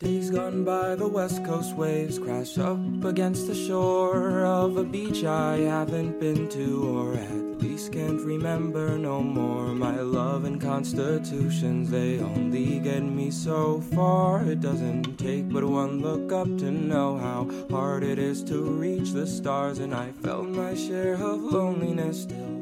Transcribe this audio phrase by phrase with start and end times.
[0.00, 5.24] Days gone by, the west coast waves crash up against the shore of a beach
[5.24, 9.73] I haven't been to, or at least can't remember no more.
[9.73, 14.43] My love and constitutions, they only get me so far.
[14.43, 19.11] It doesn't take but one look up to know how hard it is to reach
[19.13, 22.53] the stars, and I felt my share of loneliness still.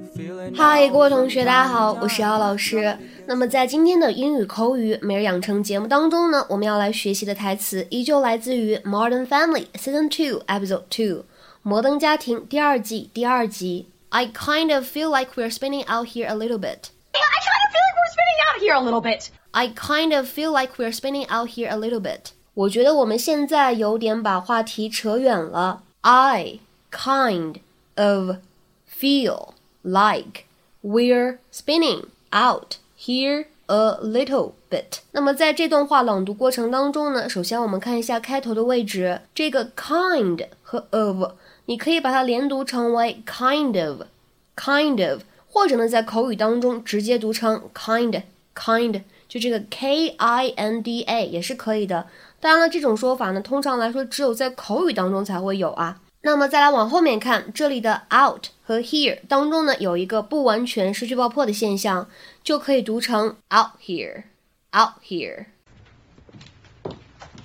[0.55, 2.95] 嗨，各位同学，大家好，我是姚老师。
[3.25, 11.23] 那么在今天的英语口语每日养成节目当中呢，我们要来学习的台词依旧来自于《Modern Family》Season Two Episode Two，《
[11.63, 13.87] 摩登家庭》第二季第二集。
[14.11, 16.91] I kind of feel like we're spinning out here a little bit.
[17.13, 19.29] I kind of feel like we're spinning out here a little bit.
[19.53, 22.31] I kind of feel like we're spinning out here a little bit.
[22.53, 25.83] 我觉得我们现在有点把话题扯远了。
[26.01, 26.59] I
[26.91, 27.61] kind
[27.95, 28.37] of
[28.87, 30.45] feel like
[30.83, 34.99] we're spinning out here a little bit。
[35.11, 41.31] 那么在这段话朗读过程当中呢，首先我们看一下开头的位置，这个 kind 和 of，
[41.68, 52.06] 你可以把它连读成为 kind of，kind of，或者呢在口语当中直接读成 kind，kind，就这个 k i n d a 也是可以的。
[52.40, 56.00] 当然了，这种说法呢，通常来说只有在口语当中才会有啊。
[56.22, 62.08] 那么再来往后面看，这里的 out 和 here 当中呢，有一个不完全失去爆破的现象，
[62.42, 65.44] 就可以读成 out here，out here。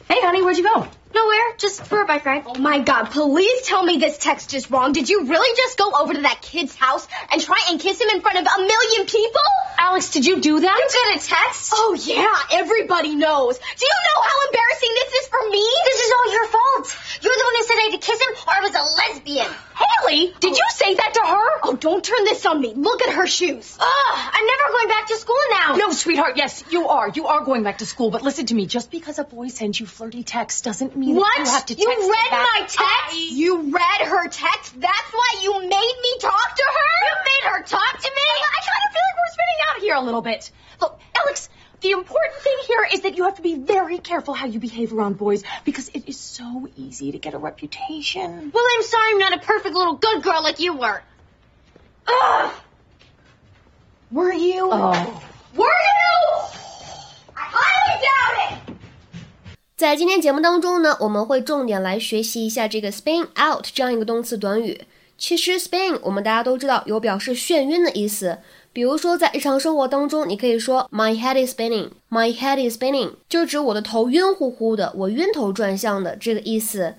[0.07, 0.87] Hey, honey, where'd you go?
[1.13, 2.43] Nowhere, just for a bike ride.
[2.47, 4.93] Oh my god, please tell me this text is wrong.
[4.93, 8.09] Did you really just go over to that kid's house and try and kiss him
[8.09, 9.41] in front of a million people?
[9.77, 10.77] Alex, did you do that?
[10.77, 11.71] You got a text?
[11.75, 13.59] Oh yeah, everybody knows.
[13.59, 15.63] Do you know how embarrassing this is for me?
[15.85, 16.97] This is all your fault.
[17.21, 19.51] You're the one who said I had to kiss him or I was a lesbian.
[19.77, 21.47] Haley, did you say that to her?
[21.63, 22.73] Oh, don't turn this on me.
[22.75, 23.77] Look at her shoes.
[23.79, 25.42] Ugh, I'm never going back to school
[26.03, 27.09] sweetheart, yes, you are.
[27.09, 28.65] You are going back to school, but listen to me.
[28.65, 31.39] Just because a boy sends you flirty texts doesn't mean what?
[31.39, 33.31] you have to text You read my text?
[33.31, 34.79] You read her text?
[34.79, 35.69] That's why you made
[36.03, 36.93] me talk to her?
[37.07, 38.27] You made her talk to me?
[38.43, 40.51] I kind of feel like we're spinning out here a little bit.
[40.81, 44.47] Look, Alex, the important thing here is that you have to be very careful how
[44.47, 48.51] you behave around boys because it is so easy to get a reputation.
[48.53, 51.01] Well, I'm sorry I'm not a perfect little good girl like you were.
[52.07, 52.53] Ugh.
[54.11, 54.69] Were you?
[54.71, 55.23] Oh.
[55.55, 56.02] Were you?
[59.75, 64.81] 在今天节目当中呢，我们会重点来学习一下这个 spin out 这样一个动词短语。
[65.17, 68.37] 其实 spin 我们大家都知道有表示眩晕的意思，
[68.71, 76.93] 比如说在日常生活当中，你可以说 My head is spinning，My head is spinning，就指我的头晕乎乎的，我晕头转向的这个意思。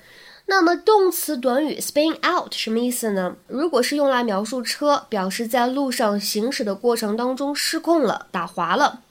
[0.47, 3.37] 那么动词短语 spin out 什么意思呢？
[3.47, 9.03] 如果是用来描述车，表示在路上行驶的过程当中失控了，打滑了。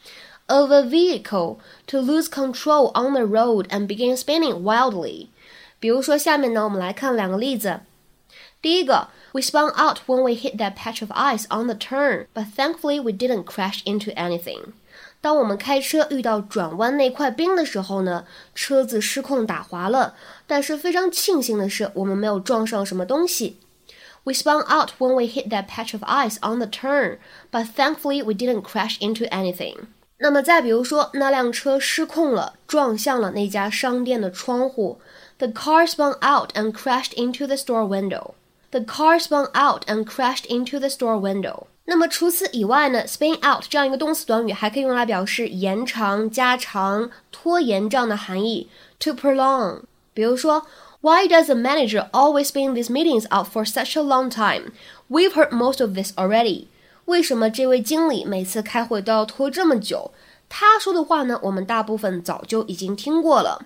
[0.47, 5.29] of a vehicle to lose control on the road and begin spinning wildly。
[5.79, 7.81] 比如说，下面呢，我们来看两个例子。
[8.61, 13.13] 第一个，We spun out when we hit that patch of ice on the turn, but thankfully we
[13.13, 14.73] didn't crash into anything。
[15.21, 20.15] 当我们开车遇到转弯那块冰的时候呢，车子失控打滑了，
[20.47, 23.59] 但是非常庆幸的是，我们没有撞上什么东西。
[24.25, 27.19] We spun out when we hit that patch of ice on the turn,
[27.53, 29.87] but thankfully we didn't crash into anything.
[30.23, 35.01] 那么再比如说，那辆车失控了，撞向了那家商店的窗户。
[35.39, 38.33] The car spun out and crashed into the store window.
[38.71, 41.67] The car spun out and crashed into the store window.
[41.85, 48.69] 那么除此以外呢，spin out 这样一个动词短语还可以用来表示延长、加长、拖延这样的含义。
[48.99, 49.83] To prolong，
[50.13, 50.67] 比如说，
[51.01, 54.73] Why does the manager always spin these meetings out for such a long time?
[55.09, 56.67] We've heard most of this already.
[57.06, 60.12] 为什么这位经理每次开会都要拖这么久？
[60.48, 63.66] 他说的话呢，我们大部分早就已经听过了。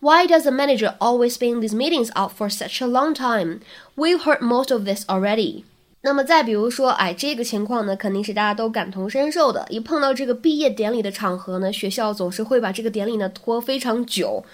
[0.00, 3.60] Why does the manager always spin these meetings out for such a long time?
[3.94, 5.64] We've heard most of this already.
[6.00, 9.64] 那么再比如说，哎，这个情况呢，肯定是大家都感同身受的。
[9.68, 14.44] 一碰到这个毕业典礼的场合呢，学校总是会把这个典礼呢拖非常久。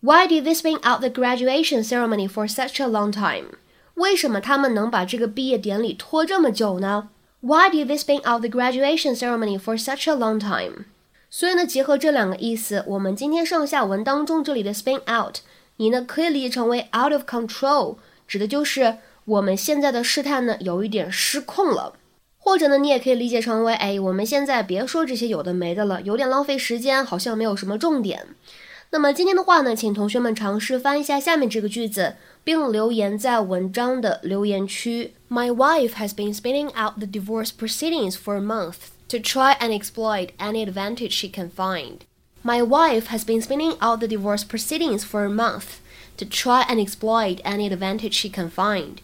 [0.00, 3.58] Why did they spin out the graduation ceremony for such a long time?
[3.94, 7.10] 为什么他们能把这个毕业典礼拖这么久呢
[7.46, 10.86] ？Why did they spin out the graduation ceremony for such a long time?
[11.28, 15.40] 所以呢，结合这两个意思，我们今天上下文当中这里的 spin out，
[15.76, 17.96] 你呢可以理解成为 out of control，
[18.26, 18.96] 指的就是
[19.26, 21.92] 我们现在的事态呢有一点失控了。
[22.38, 28.26] 或者呢，你也可以理解成为，哎，我们现在别说这些有的没的了，有点浪费时间，好像没有什么重点。
[28.93, 35.13] 那么今天的话呢，请同学们尝试翻译一下下面这个句子，并留言在文章的留言区。
[35.29, 38.75] My wife has been spinning out the divorce proceedings for a month
[39.09, 41.99] to try and exploit any advantage she can find.
[42.41, 45.79] My wife has been spinning out the divorce proceedings for a month
[46.17, 48.97] to try and exploit any advantage she can find。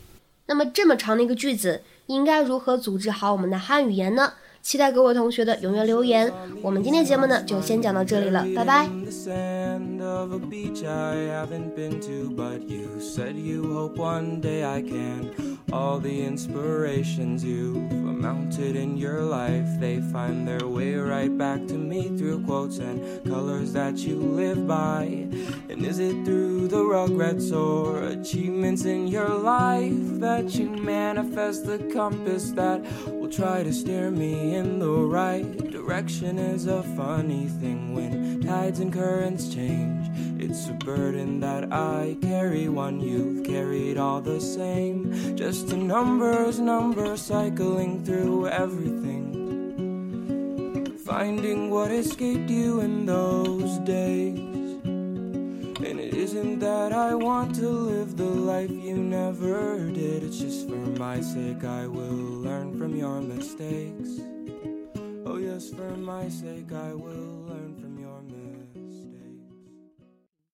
[0.48, 4.33] 那么这么长的一个句子，应该如何组织好我们的汉语言呢？
[4.62, 6.33] 期待各位同学的踊跃留言。
[6.62, 8.89] 我们今天节目呢就先讲到这里了，拜拜。
[15.73, 22.17] All the inspirations you've mounted in your life, they find their way right back to me
[22.19, 25.05] through quotes and colors that you live by.
[25.70, 31.78] And is it through the regrets or achievements in your life that you manifest the
[31.93, 36.38] compass that will try to steer me in the right direction?
[36.38, 40.30] Is a funny thing when tides and currents change.
[40.42, 45.37] It's a burden that I carry, one you've carried all the same.
[45.37, 49.37] Just a numbers, number cycling through everything.
[51.04, 54.38] Finding what escaped you in those days.
[54.82, 60.22] And it isn't that I want to live the life you never did.
[60.22, 64.22] It's just for my sake I will learn from your mistakes.
[65.26, 67.69] Oh, yes, for my sake I will learn.